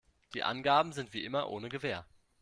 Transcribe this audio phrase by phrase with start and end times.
[0.33, 2.07] Die Angaben sind wie immer ohne Gewähr.